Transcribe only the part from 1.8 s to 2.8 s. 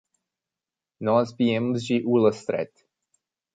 de Ullastret.